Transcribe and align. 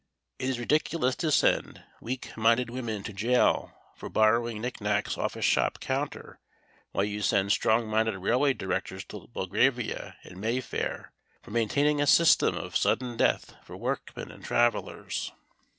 It 0.39 0.49
is 0.49 0.57
ridiculous 0.57 1.15
to 1.17 1.29
send 1.31 1.83
weak 2.01 2.35
minded 2.35 2.71
women 2.71 3.03
to 3.03 3.13
gaol 3.13 3.71
for 3.95 4.09
borrowing 4.09 4.59
knicknacks 4.59 5.15
off 5.15 5.35
a 5.35 5.43
shop 5.43 5.79
counter 5.79 6.39
while 6.91 7.03
you 7.03 7.21
send 7.21 7.51
strong 7.51 7.87
minded 7.87 8.17
railway 8.17 8.53
directors 8.55 9.05
to 9.09 9.27
Belgravia 9.31 10.17
and 10.23 10.41
Mayfair 10.41 11.13
for 11.43 11.51
maintaining 11.51 12.01
a 12.01 12.07
system 12.07 12.57
of 12.57 12.75
sudden 12.75 13.15
death 13.15 13.53
for 13.63 13.77
workmen 13.77 14.31
and 14.31 14.43
travellers. 14.43 15.33